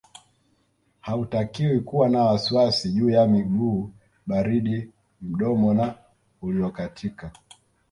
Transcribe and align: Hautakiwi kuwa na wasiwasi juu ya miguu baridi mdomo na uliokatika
Hautakiwi 1.01 1.79
kuwa 1.79 2.09
na 2.09 2.23
wasiwasi 2.23 2.89
juu 2.91 3.09
ya 3.09 3.27
miguu 3.27 3.91
baridi 4.27 4.89
mdomo 5.21 5.73
na 5.73 5.95
uliokatika 6.41 7.31